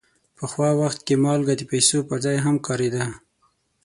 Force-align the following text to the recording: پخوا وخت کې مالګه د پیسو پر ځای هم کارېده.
پخوا 0.37 0.69
وخت 0.81 0.99
کې 1.07 1.15
مالګه 1.23 1.53
د 1.57 1.63
پیسو 1.71 1.97
پر 2.07 2.17
ځای 2.25 2.37
هم 2.45 2.55
کارېده. 2.67 3.05